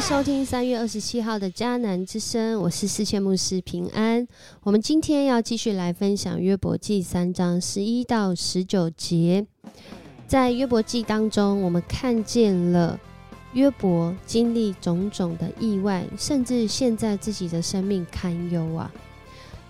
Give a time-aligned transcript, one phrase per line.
[0.00, 4.26] 收听三月二十七号的迦南之声，我是世界牧师平安。
[4.62, 9.46] 我们今天要继续来分享约伯记三章十一到十九节。
[10.26, 12.98] 在约伯记当中，我们看见了
[13.52, 18.90] 约伯经历种种的意外，甚至现在自己的生命堪忧啊。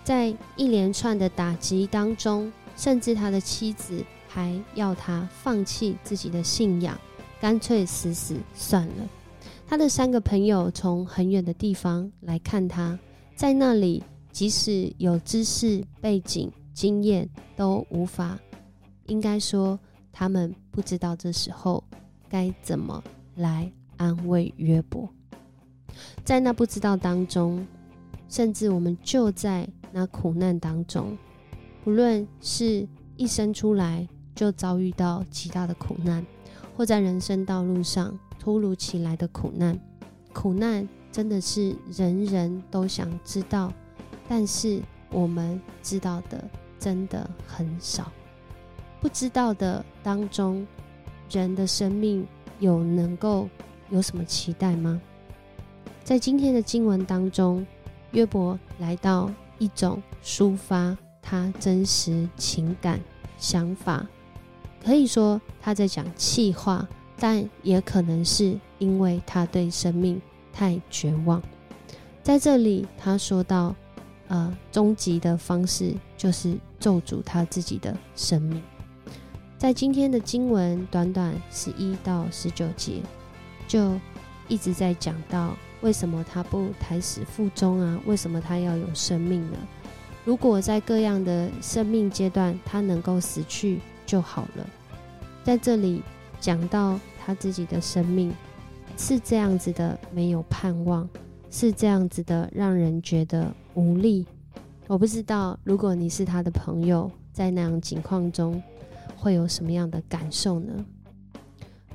[0.03, 6.97] 在一连串的打击当中，甚至他的妻子还要他放弃自己的信仰，
[7.41, 9.09] 干脆死死算了。
[9.71, 12.99] 他的三个朋友从很远的地方来看他，
[13.37, 18.37] 在那里，即使有知识背景、经验，都无法。
[19.05, 19.79] 应该说，
[20.11, 21.81] 他们不知道这时候
[22.27, 23.01] 该怎么
[23.35, 25.07] 来安慰约伯。
[26.25, 27.65] 在那不知道当中，
[28.27, 31.17] 甚至我们就在那苦难当中，
[31.81, 34.05] 不论是一生出来
[34.35, 36.25] 就遭遇到极大的苦难，
[36.75, 38.19] 或在人生道路上。
[38.41, 39.79] 突如其来的苦难，
[40.33, 43.71] 苦难真的是人人都想知道，
[44.27, 46.43] 但是我们知道的
[46.79, 48.11] 真的很少。
[48.99, 50.65] 不知道的当中，
[51.29, 52.25] 人的生命
[52.57, 53.47] 有能够
[53.91, 54.99] 有什么期待吗？
[56.03, 57.63] 在今天的经文当中，
[58.09, 62.99] 约伯来到一种抒发他真实情感
[63.37, 64.03] 想法，
[64.83, 66.89] 可以说他在讲气话。
[67.23, 70.19] 但也可能是因为他对生命
[70.51, 71.39] 太绝望，
[72.23, 73.75] 在这里他说到，
[74.27, 78.59] 呃，终极的方式就是咒诅他自己的生命。
[79.55, 83.03] 在今天的经文短短十一到十九节，
[83.67, 83.95] 就
[84.47, 87.99] 一直在讲到为什么他不胎死腹中啊？
[88.07, 89.59] 为什么他要有生命呢？
[90.25, 94.67] 如果在各样的生命阶段他能够死去就好了。
[95.43, 96.01] 在这里
[96.39, 96.99] 讲到。
[97.23, 98.33] 他自己的生命
[98.97, 101.07] 是这样子的，没有盼望，
[101.49, 104.25] 是这样子的，让人觉得无力。
[104.87, 108.61] 我不知道，如果你是他的朋友，在那样情况中，
[109.15, 110.85] 会有什么样的感受呢？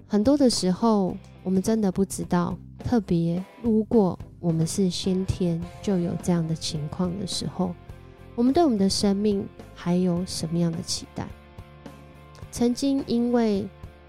[0.07, 2.57] 很多的时候，我们真的不知道。
[2.79, 7.75] 特别如果我们是先天就有这样的情况的时候，
[8.37, 9.45] 我们对我们的生命
[9.75, 11.27] 还有什么样的期待？
[12.51, 13.69] 曾经因为。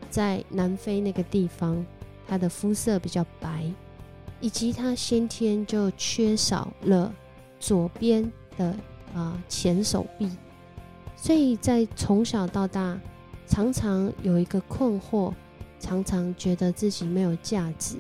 [0.10, 1.86] 在南非那个地方，
[2.28, 3.66] 他的肤色比较白，
[4.42, 7.14] 以及他先天就缺少了
[7.60, 8.76] 左边的
[9.14, 10.30] 啊前手臂，
[11.16, 13.00] 所以在从小到大，
[13.48, 15.34] 常常有一个困惑，
[15.80, 17.98] 常常觉得自己没有价值，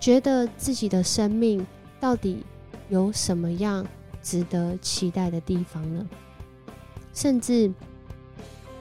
[0.00, 1.66] 觉得自己的生命
[2.00, 2.44] 到底
[2.88, 3.86] 有什么样
[4.22, 6.08] 值得期待的地方呢？
[7.12, 7.72] 甚至。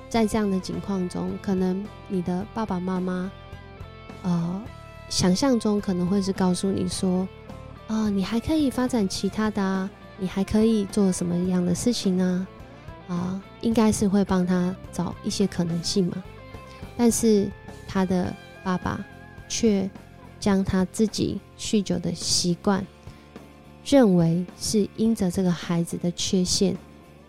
[0.08, 3.30] 在这样的情况中，可能你的爸爸妈妈，
[4.24, 4.64] 呃，
[5.10, 7.28] 想象中可能会是告诉你说，
[7.88, 12.48] 啊，你还可以发展其他的啊，你还可以做什么样的事情呢？
[13.10, 16.24] 啊，应该是会帮他找一些可能性嘛。
[16.96, 17.52] 但是
[17.88, 18.34] 他的
[18.64, 19.04] 爸爸
[19.50, 19.90] 却
[20.40, 22.86] 将他自己酗酒的习惯，
[23.84, 26.78] 认为是因着这个孩子的缺陷，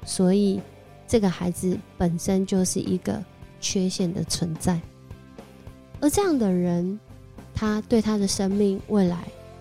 [0.05, 0.61] 所以。
[1.09, 3.23] 这个孩子本身就是一个
[3.61, 4.81] 缺陷的存在，
[6.01, 6.99] 而这样的人，
[7.55, 9.19] 他对他的生命未来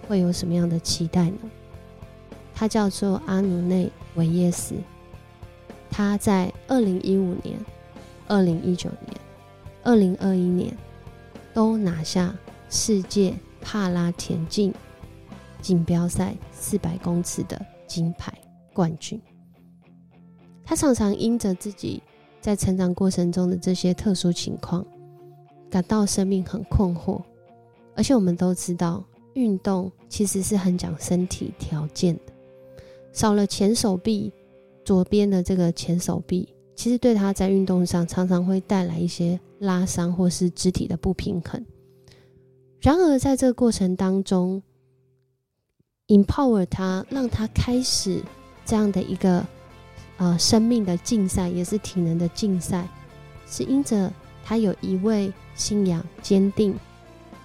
[0.08, 1.38] 会有什么样的期待呢？
[2.54, 4.76] 他叫做阿努内维耶斯，
[5.92, 7.58] 他在二零一五年、
[8.28, 9.18] 二零一九年、
[9.84, 10.76] 二零二一年
[11.54, 12.36] 都拿下
[12.70, 14.74] 世界帕拉田径
[15.62, 18.34] 锦标赛四百公尺的金牌
[18.74, 19.22] 冠军。
[20.66, 22.02] 他常常因着自己
[22.42, 24.84] 在成长过程中的这些特殊情况，
[25.70, 27.22] 感到生命很困惑。
[27.96, 29.04] 而且我们都知道，
[29.36, 32.34] 运动其实是很讲身体条件的。
[33.14, 34.34] 少了前手臂，
[34.84, 41.64] 左边的这个前手臂，其实对他在运动上常常会带来一些拉伤或是肢体的不平衡。
[42.82, 44.62] 然而，在这个过程当中
[46.08, 48.22] ，empower 他，让他开始
[48.66, 49.46] 这样的一个。
[50.18, 52.88] 呃，生命的竞赛也是体能的竞赛，
[53.48, 54.12] 是因着
[54.44, 56.74] 他有一位信仰坚定、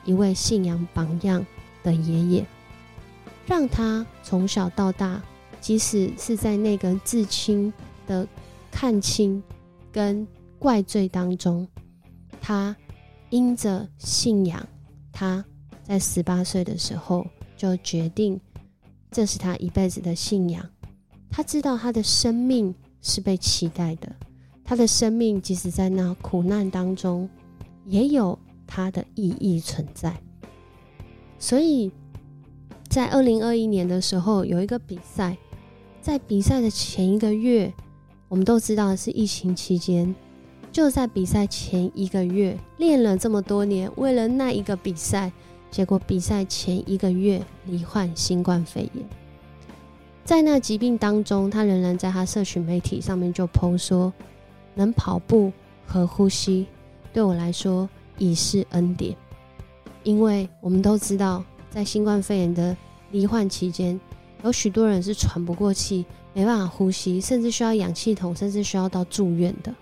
[0.04, 1.44] 一位信仰榜样
[1.82, 2.46] 的爷爷，
[3.46, 5.20] 让他从小到大，
[5.60, 7.72] 即使是在那个至亲
[8.06, 8.26] 的
[8.70, 9.42] 看清
[9.90, 10.26] 跟
[10.58, 11.66] 怪罪当中，
[12.40, 12.76] 他
[13.30, 14.64] 因着信仰，
[15.12, 15.44] 他
[15.82, 17.26] 在十八岁的时候
[17.56, 18.40] 就决定，
[19.10, 20.64] 这是他一辈子的信仰。
[21.30, 24.12] 他知道他的生命是被期待的，
[24.64, 27.28] 他的生命即使在那苦难当中，
[27.86, 30.20] 也有他的意义存在。
[31.38, 31.90] 所以
[32.88, 35.36] 在二零二一年的时候有一个比赛，
[36.02, 37.72] 在比赛的前一个月，
[38.28, 40.14] 我们都知道是疫情期间，
[40.72, 45.32] 就在比赛前一个月练了这么多年，为了那一个比赛，
[45.70, 49.19] 结果比赛前一个月罹患新冠肺炎。
[50.30, 54.12] 在那疾病当中，他仍然在他社群媒体上面就 PO 说
[54.76, 55.52] ：“能跑步
[55.84, 56.68] 和呼吸，
[57.12, 59.16] 对我来说已是恩典，
[60.04, 62.76] 因为我们都知道。”在新冠肺炎的
[63.10, 64.00] 罹患期间，
[64.44, 69.74] 有许多人是喘不过气，没办法呼吸，甚至需要氧气筒，甚至需要到住院的。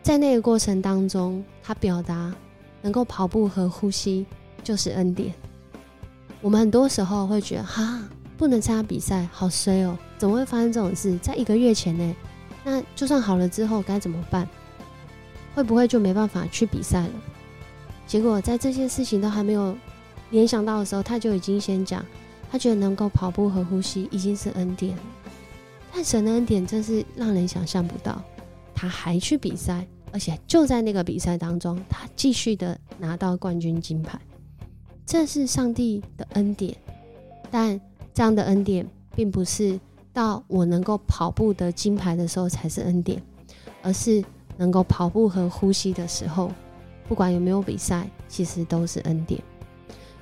[0.00, 2.32] 在那个过程当中，他表达
[2.82, 4.24] 能够跑步和呼吸
[4.62, 5.34] 就是恩典。
[6.40, 8.00] 我们很多时候会觉得，哈，
[8.38, 11.18] 不能参加比赛，好衰哦，怎么会发生这种事？
[11.18, 12.16] 在一个月前呢？
[12.64, 14.48] 那就算好了之后该怎么办？
[15.54, 17.12] 会不会就没办法去比赛了？
[18.06, 19.76] 结果在这些事情都还没有。
[20.30, 22.04] 联想到的时候，他就已经先讲，
[22.50, 25.02] 他觉得能够跑步和呼吸已经是恩典了。
[25.90, 28.22] 但神的恩典真是让人想象不到，
[28.74, 34.20] 他还去比赛，而且就在那个比赛当中，他继续的拿到冠军金牌。
[35.06, 36.76] 这是上帝的恩典，
[37.50, 37.80] 但
[38.18, 38.84] 这样的恩典
[39.14, 39.78] 并不是
[40.12, 43.22] 到我能够跑步得金牌的时候才是恩典，
[43.80, 44.24] 而是
[44.56, 46.50] 能够跑步和呼吸的时候，
[47.06, 49.40] 不管有没有比赛，其实都是恩典。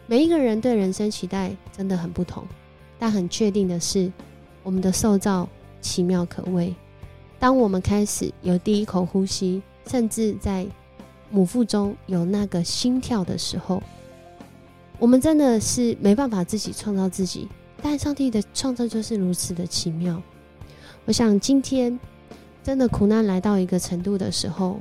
[0.07, 2.45] 每一个人对人生期待真的很不同，
[2.99, 4.13] 但很确定的是，
[4.63, 5.49] 我们的受造
[5.81, 6.75] 奇妙可畏。
[7.39, 10.67] 当我们开始有第一口呼吸，甚至在
[11.31, 13.83] 母腹中有那个心跳的时候，
[14.99, 17.49] 我们真的是没办法自己创造自己。
[17.89, 20.21] 但上帝的创造就是如此的奇妙。
[21.05, 21.97] 我想今天
[22.61, 24.81] 真的苦难来到一个程度的时候，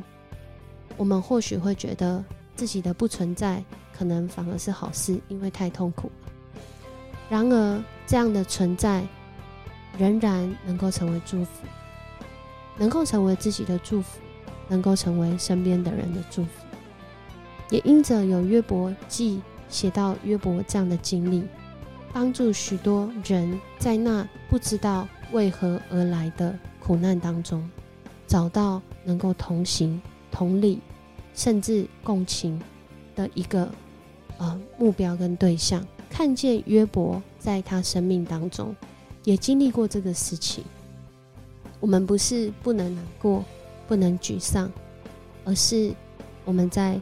[0.97, 2.25] 我们或许会觉得
[2.55, 3.63] 自己的不存在。
[3.95, 6.31] 可能反而是好事，因为太痛苦了。
[7.29, 9.05] 然而，这样的存在
[9.99, 11.49] 仍然能够成为祝福，
[12.75, 14.19] 能够成为自己的祝福，
[14.67, 16.49] 能够成为身边的人的祝福。
[17.69, 21.43] 也因着有约伯记写到约伯这样的经历，
[22.15, 27.69] 帮助许多人在那不知道为何而来的苦难当中，
[28.25, 30.01] 找到能够同行、
[30.31, 30.79] 同理，
[31.33, 32.57] 甚至共情
[33.17, 33.69] 的一个。
[34.37, 38.73] 呃，目标跟对象，看见约伯在他生命当中
[39.23, 40.63] 也经历过这个事情。
[41.81, 43.43] 我们不是不能难过、
[43.89, 44.71] 不能沮丧，
[45.43, 45.93] 而是
[46.45, 46.99] 我们在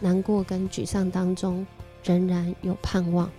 [0.00, 1.66] 难过跟沮丧当中
[2.02, 3.30] 仍然有盼望，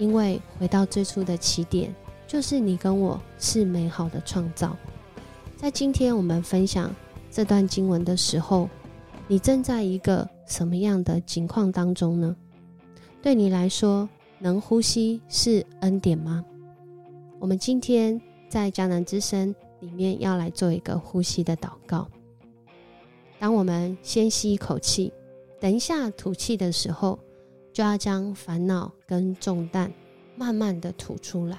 [0.00, 1.94] 因为回到最初的起点，
[2.26, 4.74] 就是你跟我是美好的创造。
[5.58, 6.90] 在今天我们分享
[7.30, 8.66] 这段经文的时候，
[9.28, 12.34] 你正在一个什么样的情况当中呢？
[13.20, 14.08] 对你来说，
[14.38, 16.42] 能呼吸是恩典吗？
[17.38, 18.18] 我们今天
[18.48, 22.08] 在迦南之声里面要来做一个呼吸的祷告。
[23.38, 25.12] 当我们先吸一口气，
[25.60, 27.18] 等一下吐气的时候，
[27.80, 29.90] 就要将烦恼跟重担
[30.36, 31.56] 慢慢的吐出来。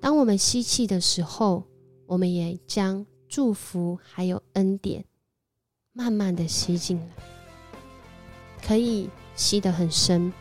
[0.00, 1.62] 当我们吸气的时候，
[2.04, 5.04] 我们也将祝福还有恩典
[5.92, 7.06] 慢慢的吸进来，
[8.60, 10.32] 可以吸得很深。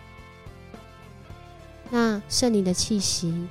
[1.91, 3.47] 那圣灵的气息，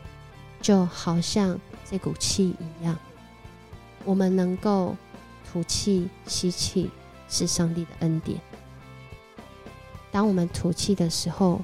[0.61, 1.57] 就好像
[1.89, 2.99] 这股气一样，
[4.05, 4.97] 我们能够
[5.49, 6.91] 吐气、吸气，
[7.29, 8.41] 是上帝的恩典。
[10.13, 11.61] 当我们吐气的时候，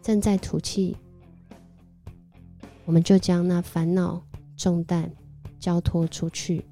[0.00, 0.96] 正在吐气，
[2.84, 4.24] 我们就将那烦恼
[4.56, 5.12] 重担
[5.58, 6.64] 交托出去，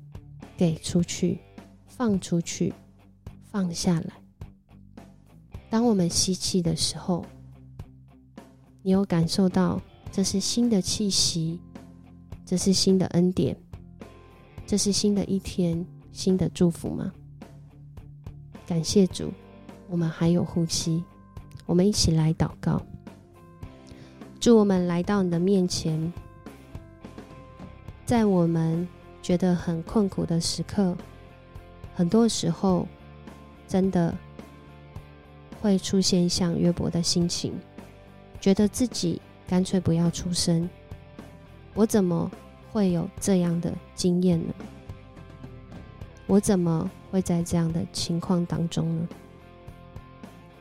[0.56, 1.40] 给出去，
[1.88, 2.72] 放出去，
[3.42, 4.12] 放下来。
[5.68, 7.26] 当我们吸气的时候，
[8.82, 11.58] 你有感受到这是新的气息，
[12.46, 13.56] 这是新的恩典，
[14.66, 17.12] 这是新的一天，新的祝福吗？
[18.66, 19.32] 感谢主，
[19.90, 21.02] 我们还有呼吸，
[21.66, 22.80] 我们一起来祷告。
[24.38, 26.12] 祝我们来到你的面前，
[28.06, 28.86] 在我们
[29.20, 30.96] 觉得很困苦的时刻，
[31.92, 32.86] 很多时候
[33.66, 34.16] 真的
[35.60, 37.52] 会出现像约伯的心情。
[38.40, 40.70] 觉得自己干脆不要出生，
[41.74, 42.30] 我怎么
[42.70, 44.54] 会有这样的经验呢？
[46.28, 49.08] 我怎么会在这样的情况当中呢？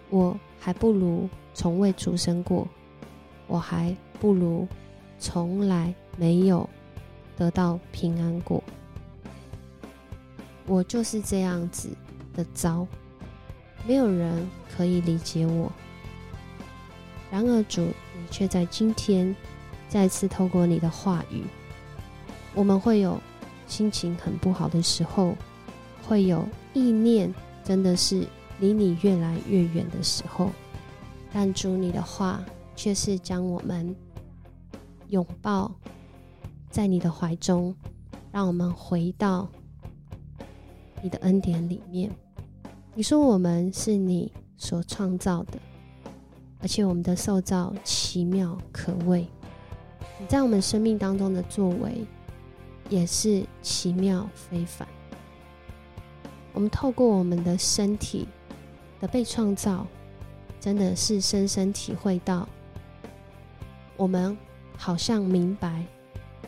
[0.09, 2.67] 我还不如从未出生过，
[3.47, 4.67] 我还不如
[5.19, 6.67] 从来没有
[7.37, 8.63] 得到平安过。
[10.65, 11.89] 我就是这样子
[12.33, 12.85] 的糟，
[13.87, 15.71] 没有人可以理解我。
[17.31, 19.35] 然而主，你却在今天
[19.87, 21.43] 再次透过你的话语，
[22.53, 23.19] 我们会有
[23.67, 25.35] 心情很不好的时候，
[26.07, 28.27] 会有意念真的是
[28.59, 30.49] 离你越来越远的时候，
[31.31, 32.43] 但主你的话
[32.75, 33.95] 却是将我们
[35.07, 35.73] 拥抱
[36.69, 37.75] 在你的怀中，
[38.31, 39.47] 让我们回到
[41.01, 42.11] 你的恩典里面。
[42.93, 45.59] 你说我们是你所创造的。
[46.61, 49.25] 而且我们的受造奇妙可畏，
[50.19, 52.05] 你在我们生命当中的作为
[52.89, 54.85] 也是奇妙非凡。
[56.51, 58.27] 我们透过我们的身体
[58.99, 59.85] 的被创造，
[60.59, 62.47] 真的是深深体会到，
[63.95, 64.37] 我们
[64.77, 65.83] 好像明白，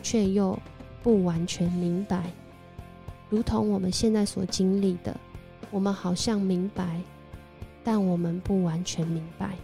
[0.02, 0.58] 却又
[1.02, 2.30] 不完全明白，
[3.28, 5.18] 如同我们现在所经历的，
[5.70, 7.00] 我们好像明白，
[7.82, 9.56] 但我们不完全明白。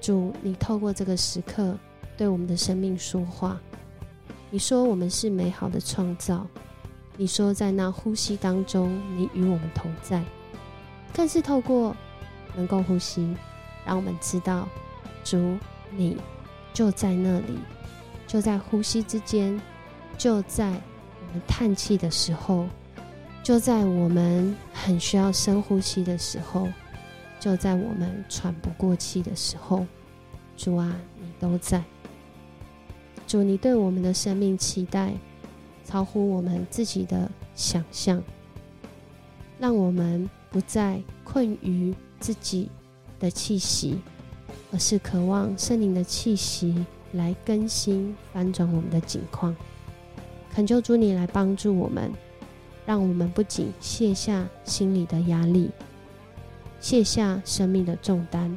[0.00, 1.76] 主，你透过这个时刻
[2.16, 3.60] 对我们的生命说话。
[4.50, 6.46] 你说我们是美好的创造。
[7.16, 10.22] 你说在那呼吸当中，你与我们同在。
[11.14, 11.94] 更是透过
[12.54, 13.34] 能够呼吸，
[13.84, 14.68] 让我们知道，
[15.24, 15.58] 主，
[15.90, 16.16] 你
[16.72, 17.58] 就在那里，
[18.26, 19.60] 就在呼吸之间，
[20.16, 22.66] 就在我们叹气的时候，
[23.42, 26.68] 就在我们很需要深呼吸的时候，
[27.40, 29.86] 就在我们喘不过气的时候。
[30.56, 31.82] 主啊，你都在。
[33.26, 35.12] 主，你对我们的生命期待
[35.84, 38.22] 超乎我们自己的想象，
[39.58, 42.68] 让我们不再困于自己
[43.18, 43.98] 的气息，
[44.72, 49.54] 而是渴望圣灵的气息来更新、翻转我们的境况。
[50.52, 52.12] 恳求主你来帮助我们，
[52.84, 55.70] 让我们不仅卸下心里的压力，
[56.80, 58.56] 卸下生命的重担，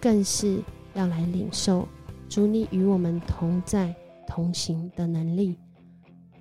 [0.00, 0.60] 更是。
[0.92, 1.86] 要来领受
[2.28, 3.94] 主你与我们同在
[4.26, 5.56] 同行的能力，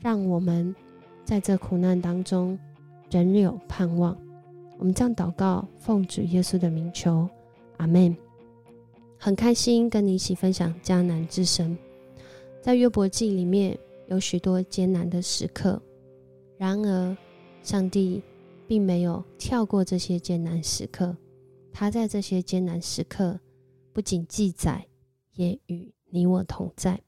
[0.02, 0.76] 让我们
[1.24, 2.58] 在这苦难当中
[3.12, 4.18] 仍有盼望。
[4.79, 7.27] 我们将祷告，奉主耶稣的名求，
[7.75, 8.15] 阿门。
[9.17, 11.77] 很开心跟你一起分享迦南之声。
[12.62, 15.81] 在约伯记里面有许多艰难的时刻，
[16.57, 17.17] 然而
[17.62, 18.24] 上帝
[18.67, 21.13] 并没有跳过这些艰难时刻，
[21.74, 23.38] 他在这些艰难时刻。
[23.91, 24.88] 不仅记载，
[25.33, 27.01] 也与你我同在。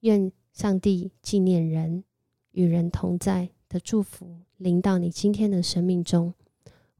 [0.00, 2.04] 愿上帝纪念人
[2.50, 6.34] 与人同在的祝福临到你今天的生命中。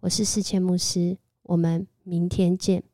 [0.07, 2.85] 我是世谦牧师，我们明天见。